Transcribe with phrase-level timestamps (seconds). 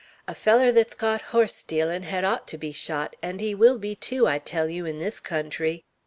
[0.27, 3.93] A feller that's caught horse stealin' had ought to be shot; and he will be,
[3.93, 5.85] too, I tell you, in this country!"